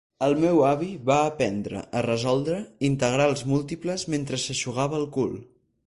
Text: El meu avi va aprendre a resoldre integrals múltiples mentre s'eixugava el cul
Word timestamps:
El 0.27 0.31
meu 0.43 0.61
avi 0.69 0.87
va 1.09 1.17
aprendre 1.25 1.83
a 1.99 2.03
resoldre 2.07 2.57
integrals 2.91 3.47
múltiples 3.53 4.09
mentre 4.15 4.45
s'eixugava 4.47 5.01
el 5.03 5.11
cul 5.21 5.39